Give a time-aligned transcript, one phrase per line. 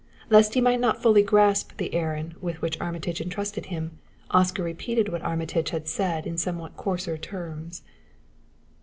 [0.31, 3.99] Lest he might not fully grasp the errand with which Armitage intrusted him,
[4.31, 7.83] Oscar repeated what Armitage had said in somewhat coarser terms.